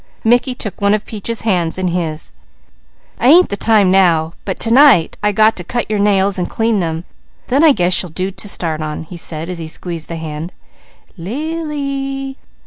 Mickey 0.23 0.55
took 0.55 0.81
one 0.81 0.95
of 0.95 1.05
Peaches' 1.05 1.41
hands 1.41 1.77
in 1.77 1.89
his. 1.89 2.31
"I 3.19 3.27
ain't 3.27 3.49
the 3.49 3.55
time 3.55 3.91
now, 3.91 4.33
but 4.45 4.59
to 4.61 4.71
night 4.71 5.15
I 5.21 5.31
got 5.31 5.55
to 5.57 5.63
cut 5.63 5.91
your 5.91 5.99
nails 5.99 6.39
and 6.39 6.49
clean 6.49 6.79
them, 6.79 7.03
then 7.49 7.63
I 7.63 7.71
guess 7.71 8.01
you'll 8.01 8.09
do 8.11 8.31
to 8.31 8.49
start 8.49 8.81
on," 8.81 9.03
he 9.03 9.15
said 9.17 9.47
as 9.47 9.59
he 9.59 9.67
squeezed 9.67 10.09
the 10.09 10.15
hand. 10.15 10.53
"Lily! 11.17 12.39